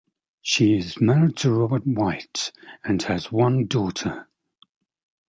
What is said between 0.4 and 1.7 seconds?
She is married to